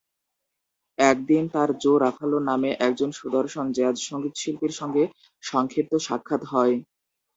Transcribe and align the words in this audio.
একদিন, 0.97 1.43
তার 1.53 1.69
Joe 1.83 1.93
Ruffalo 1.97 2.37
নামে 2.49 2.69
একজন 2.87 3.09
সুদর্শন 3.19 3.65
জ্যাজ 3.77 3.95
সঙ্গীতশিল্পীর 4.09 4.73
সঙ্গে 4.79 5.03
সংক্ষিপ্ত 5.43 5.93
সাক্ষাৎ 6.07 6.41
হয়। 6.51 6.75